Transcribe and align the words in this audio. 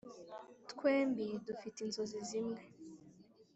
twembi 0.71 1.27
dufite 1.47 1.77
inzozi 1.81 2.19
zimwe. 2.29 2.61